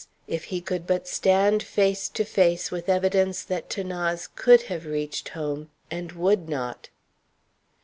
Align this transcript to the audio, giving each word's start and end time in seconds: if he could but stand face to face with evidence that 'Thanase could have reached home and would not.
if 0.25 0.45
he 0.45 0.59
could 0.61 0.87
but 0.87 1.07
stand 1.07 1.61
face 1.61 2.09
to 2.09 2.23
face 2.25 2.71
with 2.71 2.89
evidence 2.89 3.43
that 3.43 3.69
'Thanase 3.69 4.29
could 4.33 4.63
have 4.63 4.87
reached 4.87 5.29
home 5.37 5.69
and 5.91 6.13
would 6.13 6.49
not. 6.49 6.89